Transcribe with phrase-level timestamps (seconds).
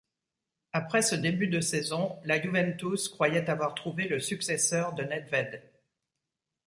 [0.73, 5.61] Après ce début de saison la Juventus croyait avoir trouvé le successeur de Nedved.